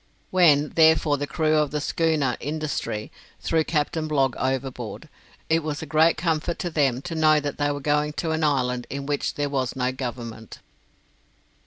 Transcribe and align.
When, 0.31 0.69
therefore 0.69 1.19
the 1.19 1.27
crew 1.27 1.57
of 1.57 1.69
the 1.69 1.79
schooner 1.79 2.35
'Industry' 2.39 3.11
threw 3.39 3.63
Captain 3.63 4.07
Blogg 4.09 4.35
overboard, 4.37 5.07
it 5.47 5.61
was 5.61 5.83
a 5.83 5.85
great 5.85 6.17
comfort 6.17 6.57
to 6.57 6.71
them 6.71 7.03
to 7.03 7.13
know 7.13 7.39
that 7.39 7.59
they 7.59 7.71
were 7.71 7.79
going 7.79 8.13
to 8.13 8.31
an 8.31 8.43
island 8.43 8.87
in 8.89 9.05
which 9.05 9.35
there 9.35 9.47
was 9.47 9.75
no 9.75 9.91
Government. 9.91 10.57